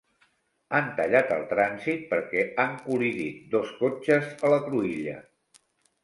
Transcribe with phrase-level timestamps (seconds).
[0.75, 5.15] Han tallat el trànsit perquè han col·lidit dos cotxes a la cruïlla.